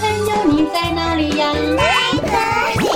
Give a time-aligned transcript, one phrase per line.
[0.00, 1.52] 朋友，你在哪里呀？
[1.76, 1.82] 在
[2.22, 2.88] 这里。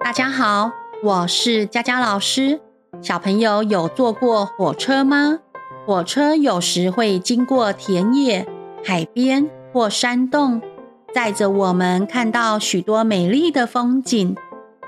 [0.00, 0.70] 大家好，
[1.02, 2.60] 我是佳佳老师。
[3.02, 5.40] 小朋友有坐过火车吗？
[5.84, 8.46] 火车有时会经过田野、
[8.84, 10.62] 海边或山洞，
[11.12, 14.36] 载着我们看到许多美丽的风景。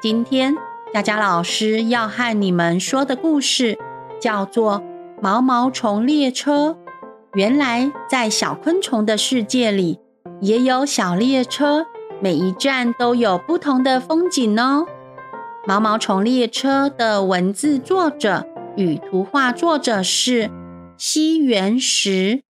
[0.00, 0.56] 今天，
[0.94, 3.78] 佳佳老师要和你们说的故事
[4.20, 4.80] 叫做
[5.22, 6.70] 《毛毛虫列车》。
[7.34, 10.00] 原来，在小昆虫的世界里，
[10.40, 11.84] 也有小列车，
[12.22, 14.86] 每一站都有不同的风景哦。
[15.66, 20.50] 毛毛虫列车的文字作者与图画作者是
[20.96, 22.40] 西原石。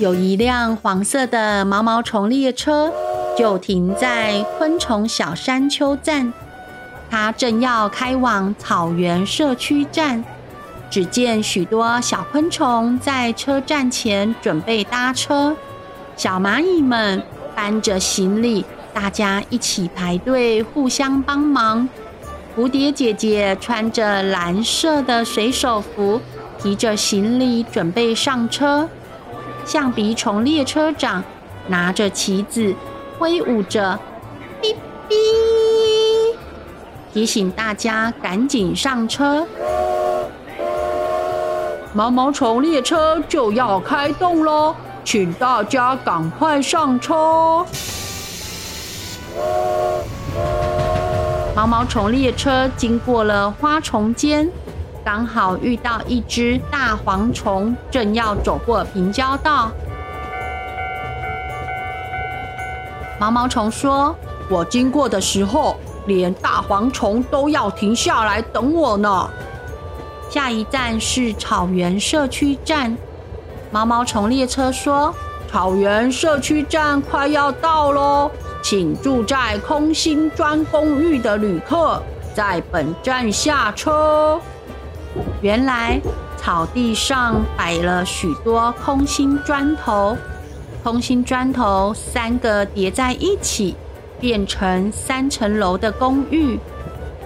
[0.00, 2.92] 有一辆黄色的毛毛虫列车，
[3.38, 6.32] 就停在昆虫小山丘站。
[7.10, 10.24] 他正要开往草原社区站。
[10.88, 15.56] 只见许多小昆虫在车站前准备搭车，
[16.16, 17.22] 小蚂蚁们
[17.54, 18.64] 搬着行李。
[18.94, 21.88] 大家一起排队，互相帮忙。
[22.56, 26.20] 蝴蝶姐姐穿着蓝色的水手服，
[26.58, 28.88] 提着行李准备上车。
[29.66, 31.22] 象鼻虫列车长
[31.66, 32.74] 拿着旗子，
[33.18, 33.98] 挥舞着，
[34.62, 34.72] 哔
[35.08, 35.14] 哔，
[37.16, 39.46] 提醒大家赶紧上车。
[41.94, 47.64] 毛毛虫列车就要开动喽，请大家赶快上车。
[51.54, 54.46] 毛毛虫列车经过了花丛间，
[55.02, 59.72] 刚好遇到一只大蝗虫，正要走过平交道。
[63.18, 64.14] 毛毛虫说
[64.50, 69.28] ：“我经过的时候，连大蝗虫都要停下来等我呢。”
[70.30, 72.96] 下一站是草原社区站。
[73.70, 75.14] 毛毛虫列车说
[75.50, 78.30] ：“草原社区站快要到喽。”
[78.62, 82.02] 请住在空心砖公寓的旅客
[82.34, 84.40] 在本站下车。
[85.40, 86.00] 原来
[86.36, 90.16] 草地上摆了许多空心砖头，
[90.82, 93.76] 空心砖头三个叠在一起，
[94.20, 96.58] 变成三层楼的公寓，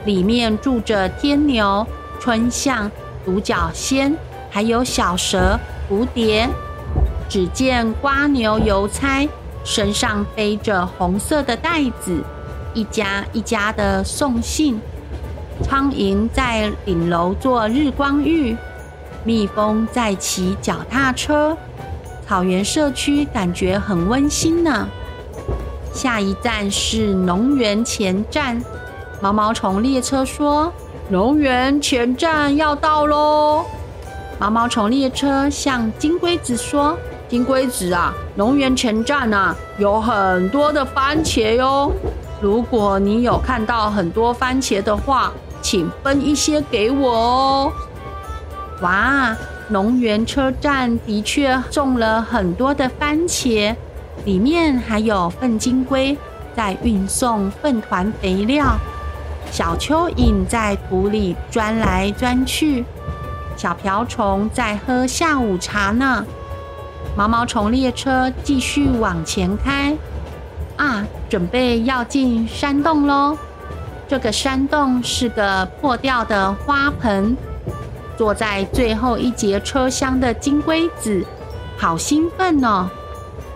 [0.05, 1.87] 里面住着天牛、
[2.19, 2.91] 春象、
[3.25, 4.17] 独角仙，
[4.51, 5.59] 还有小蛇、
[5.89, 6.49] 蝴蝶。
[7.29, 9.29] 只见瓜牛、邮差。
[9.63, 12.25] 身上背着红色的袋子，
[12.73, 14.81] 一家一家的送信。
[15.63, 18.57] 苍蝇在顶楼做日光浴，
[19.23, 21.55] 蜜蜂在骑脚踏车。
[22.27, 24.89] 草原社区感觉很温馨呢。
[25.93, 28.63] 下一站是农园前站，
[29.21, 30.73] 毛毛虫列车说
[31.11, 33.65] ：“农园前站要到喽。”
[34.39, 36.97] 毛毛虫列车向金龟子说。
[37.29, 41.93] 金龟子啊，农园前站啊，有很多的番茄哟。
[42.41, 47.73] 如果你有看到很多番茄的话，请分一些给我哦。
[48.81, 49.37] 哇，
[49.69, 53.77] 农园车站的确种了很多的番茄，
[54.25, 56.17] 里面还有粪金龟
[56.55, 58.77] 在运送粪团肥料，
[59.51, 62.85] 小蚯蚓在土里钻来钻去，
[63.57, 66.25] 小瓢虫在喝下午茶呢。
[67.17, 69.97] 毛毛虫列车继续往前开，
[70.77, 73.37] 啊，准备要进山洞喽！
[74.07, 77.37] 这个山洞是个破掉的花盆。
[78.17, 81.25] 坐在最后一节车厢的金龟子，
[81.79, 82.91] 好兴奋哦！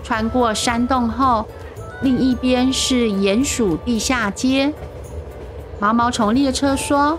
[0.04, 1.44] 穿过山洞后，
[2.02, 4.72] 另一边是鼹鼠地下街。
[5.80, 7.18] 毛毛虫列车说：“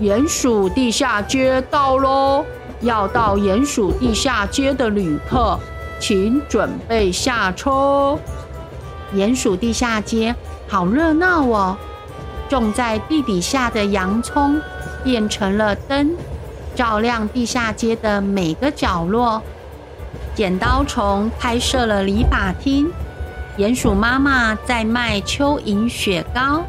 [0.00, 2.44] 鼹鼠地下街到喽！
[2.82, 5.58] 要到鼹鼠地下街的旅客。”
[5.98, 8.18] 请准备下车。
[9.14, 10.36] 鼹鼠地下街
[10.68, 11.76] 好热闹哦！
[12.50, 14.60] 种在地底下的洋葱
[15.02, 16.14] 变成了灯，
[16.74, 19.42] 照亮地下街的每个角落。
[20.36, 22.92] 剪刀虫开设了理发厅，
[23.56, 26.62] 鼹鼠妈妈在卖蚯蚓雪糕。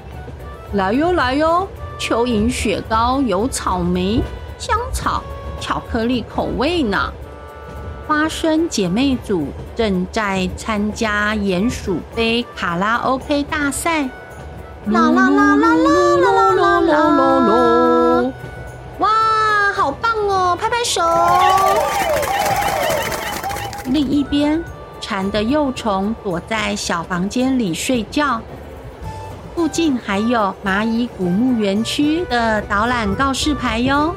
[0.72, 1.68] 来哟来哟，
[2.00, 4.24] 蚯蚓雪糕有草莓、
[4.58, 5.22] 香草、
[5.60, 7.12] 巧克力口味呢。
[8.08, 14.04] 花生姐妹组正在参加鼹鼠杯卡拉 OK 大赛，
[14.86, 18.34] 啦啦啦啦啦啦啦啦啦啦！
[19.00, 19.10] 哇，
[19.76, 21.02] 好棒哦，拍拍手！
[23.90, 24.62] 另一边，
[25.00, 28.42] 蝉的幼虫躲在小房间里睡觉。
[29.56, 34.14] 附近还有蚂蚁古墓园区的导览告示牌哟。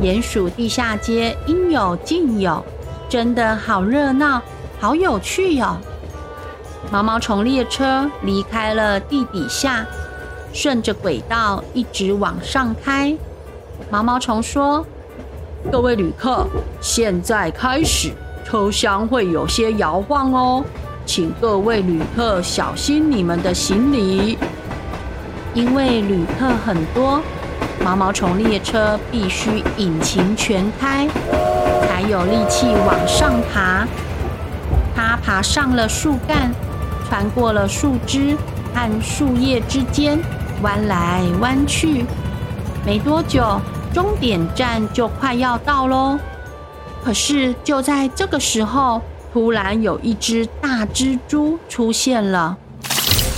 [0.00, 2.64] 鼹鼠地下街应有尽有，
[3.08, 4.40] 真的好热闹，
[4.80, 5.76] 好有趣哟、
[6.90, 9.86] 毛毛虫列车离开了地底下，
[10.52, 13.16] 顺着轨道一直往上开。
[13.90, 14.84] 毛毛虫说
[15.70, 16.46] ：“各位旅客，
[16.80, 18.12] 现在开始，
[18.44, 20.64] 车厢会有些摇晃哦，
[21.04, 24.38] 请各位旅客小心你们的行李。
[25.54, 27.20] 因为旅客很多，
[27.84, 31.08] 毛毛虫列车必须引擎全开，
[31.88, 33.86] 才有力气往上爬。
[34.94, 36.52] 它爬上了树干，
[37.08, 38.36] 穿过了树枝
[38.74, 40.18] 和树叶之间，
[40.62, 42.04] 弯来弯去。
[42.86, 43.60] 没多久。”
[43.94, 46.18] 终点站就快要到喽，
[47.04, 49.02] 可是就在这个时候，
[49.32, 52.56] 突然有一只大蜘蛛出现了。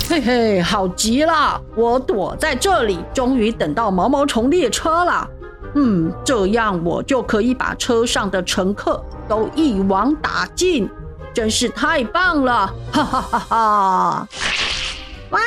[0.09, 1.59] 嘿嘿，好极了！
[1.75, 5.27] 我躲在这里，终于等到毛毛虫列车了。
[5.75, 10.89] 嗯，这样我就可以把车上的乘客都一网打尽，
[11.33, 12.73] 真是太棒了！
[12.93, 14.27] 哈哈哈哈！
[15.31, 15.39] 哇，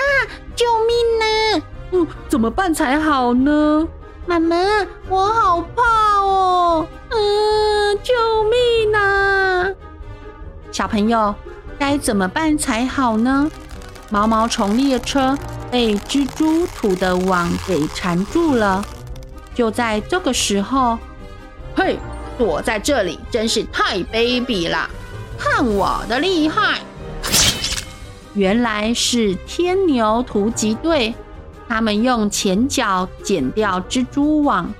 [0.55, 1.65] 救命呢！
[1.93, 3.89] 嗯，怎么办才好呢？
[4.27, 4.57] 妈妈，
[5.09, 6.80] 我好怕哦！
[10.81, 11.35] 小朋友
[11.79, 13.51] 该怎么办才好呢？
[14.09, 15.37] 毛毛虫列车
[15.71, 18.83] 被蜘蛛吐的网给缠住了。
[19.55, 20.99] 就在这个时候，
[21.77, 21.99] 嘿，
[22.39, 24.89] 躲在这里真是太卑鄙了！
[25.37, 26.81] 看我的厉害！
[28.33, 31.15] 原来是天牛突击队。
[31.69, 34.73] 他们用前脚剪掉蜘蛛网。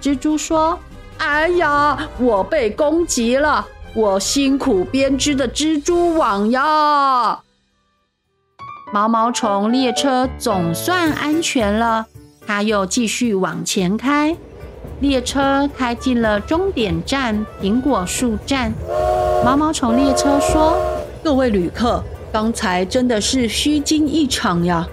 [0.00, 0.78] 蜘蛛说
[1.18, 3.66] ：“哎呀，我被攻击了！
[3.94, 7.40] 我辛苦编织的蜘蛛网呀！”
[8.92, 12.06] 毛毛虫列车总算安全了。
[12.46, 14.36] 它又继续往前开。
[15.00, 18.72] 列车开进了终点站——苹果树站。
[19.44, 20.76] 毛毛虫列车说
[21.22, 22.02] ：“各位旅客，
[22.32, 24.86] 刚才真的是虚惊一场呀！”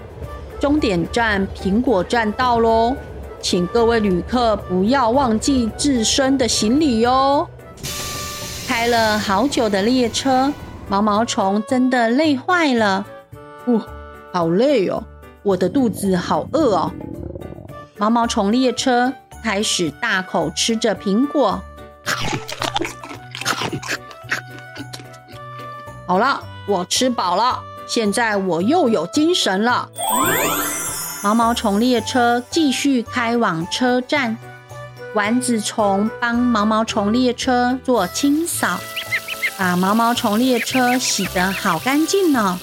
[0.60, 2.94] 终点站苹果站到喽，
[3.40, 7.48] 请各位旅客不要忘记自身的行李哟。
[8.70, 10.52] 开了好久的列车，
[10.88, 13.04] 毛毛虫真的累坏了。
[13.64, 13.84] 哦，
[14.32, 15.02] 好累哦，
[15.42, 16.92] 我的肚子好饿哦。
[17.98, 19.12] 毛毛虫列车
[19.42, 21.60] 开始大口吃着苹果。
[26.06, 27.58] 好了，我吃饱了。
[27.88, 29.88] 现在我又有精神了。
[31.24, 34.38] 毛毛虫列车继续开往车站，
[35.14, 38.78] 丸子虫帮毛毛虫列车做清扫，
[39.58, 42.60] 把毛毛虫列车洗得好干净呢。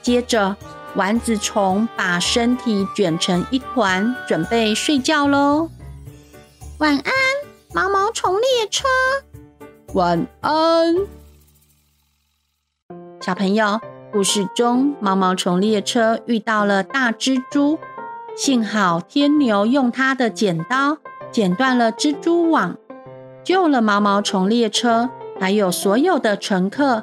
[0.00, 0.56] 接着，
[0.94, 5.68] 丸子虫把身体卷成一团，准备睡觉喽。
[6.78, 7.12] 晚安，
[7.72, 8.84] 毛毛虫列车。
[9.94, 10.94] 晚安，
[13.20, 13.80] 小朋友。
[14.12, 17.80] 故事中，毛毛虫列车遇到了大蜘蛛，
[18.36, 20.98] 幸好天牛用它的剪刀
[21.34, 22.76] 剪断了蜘蛛网，
[23.42, 25.10] 救了毛毛虫列车，
[25.40, 27.02] 还有所有的乘客，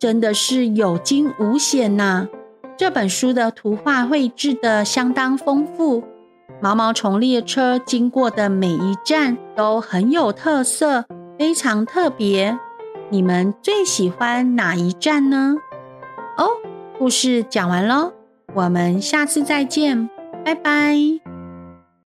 [0.00, 2.26] 真的是有惊无险呐！
[2.76, 6.02] 这本书的图画绘制得相当丰富，
[6.60, 11.04] 毛毛虫列车经过的每一站都很有特色，
[11.38, 12.58] 非常特别。
[13.10, 15.54] 你们最喜欢哪一站呢？
[16.36, 16.48] 哦，
[16.98, 18.12] 故事讲完喽，
[18.54, 20.10] 我们下次再见，
[20.44, 21.37] 拜拜。